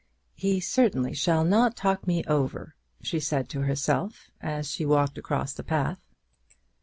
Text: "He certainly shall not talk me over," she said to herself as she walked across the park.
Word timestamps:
"He 0.33 0.59
certainly 0.59 1.13
shall 1.13 1.43
not 1.43 1.75
talk 1.75 2.07
me 2.07 2.23
over," 2.23 2.73
she 3.03 3.19
said 3.19 3.49
to 3.49 3.61
herself 3.61 4.31
as 4.41 4.67
she 4.71 4.83
walked 4.83 5.19
across 5.19 5.53
the 5.53 5.63
park. 5.63 5.99